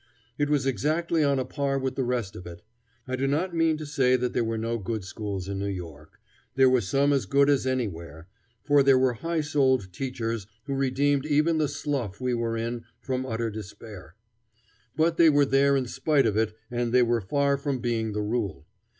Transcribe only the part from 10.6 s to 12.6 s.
who redeemed even the slough we were